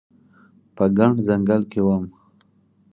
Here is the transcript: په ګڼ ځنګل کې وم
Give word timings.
په 0.75 0.83
ګڼ 0.97 1.11
ځنګل 1.27 1.61
کې 1.71 1.79
وم 1.85 2.03